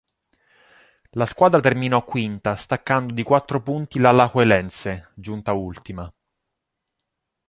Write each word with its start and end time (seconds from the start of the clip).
La 1.11 1.27
squadra 1.27 1.59
terminò 1.59 2.03
quinta 2.03 2.55
staccando 2.55 3.13
di 3.13 3.21
quattro 3.21 3.61
punti 3.61 3.99
l'Alajuelense, 3.99 5.11
giunta 5.13 5.53
ultima. 5.53 6.11